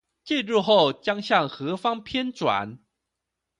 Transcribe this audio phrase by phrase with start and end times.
[0.25, 2.79] 進入後將向何方偏轉？